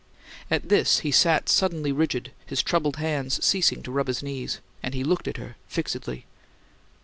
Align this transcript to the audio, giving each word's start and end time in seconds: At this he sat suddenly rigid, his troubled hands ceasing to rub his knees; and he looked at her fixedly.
At 0.49 0.69
this 0.69 1.01
he 1.01 1.11
sat 1.11 1.47
suddenly 1.47 1.91
rigid, 1.91 2.31
his 2.47 2.63
troubled 2.63 2.95
hands 2.95 3.39
ceasing 3.45 3.83
to 3.83 3.91
rub 3.91 4.07
his 4.07 4.23
knees; 4.23 4.59
and 4.81 4.95
he 4.95 5.03
looked 5.03 5.27
at 5.27 5.37
her 5.37 5.57
fixedly. 5.67 6.25